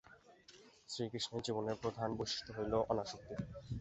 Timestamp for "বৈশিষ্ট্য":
2.17-2.51